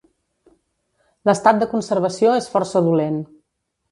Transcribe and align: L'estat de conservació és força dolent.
L'estat 1.29 1.59
de 1.63 1.69
conservació 1.75 2.33
és 2.39 2.49
força 2.57 2.83
dolent. 2.89 3.23